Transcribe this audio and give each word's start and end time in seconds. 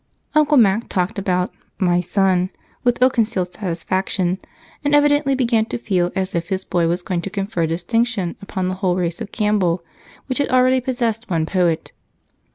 Uncle 0.33 0.57
Mac 0.57 0.89
talked 0.89 1.19
about 1.19 1.53
"my 1.77 2.01
son" 2.01 2.49
with 2.83 2.99
ill 3.03 3.09
concealed 3.11 3.53
satisfaction, 3.53 4.39
and 4.83 4.95
evidently 4.95 5.35
began 5.35 5.63
to 5.65 5.77
feel 5.77 6.11
as 6.15 6.33
if 6.33 6.49
his 6.49 6.65
boy 6.65 6.87
was 6.87 7.03
going 7.03 7.21
to 7.21 7.29
confer 7.29 7.67
distinction 7.67 8.35
upon 8.41 8.67
the 8.67 8.73
whole 8.81 8.95
race 8.95 9.21
of 9.21 9.31
Campbell, 9.31 9.83
which 10.25 10.39
had 10.39 10.49
already 10.49 10.81
possessed 10.81 11.29
one 11.29 11.45
poet. 11.45 11.91